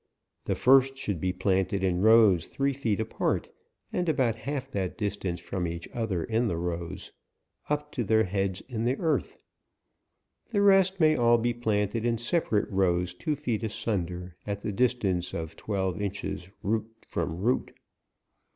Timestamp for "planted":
1.31-1.83, 11.53-12.03